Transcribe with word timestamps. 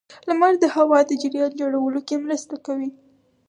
•لمر 0.27 0.53
د 0.59 0.65
هوا 0.75 0.99
د 1.05 1.11
جریان 1.21 1.51
جوړولو 1.61 1.99
کې 2.07 2.23
مرسته 2.25 2.55
کوي. 2.65 2.89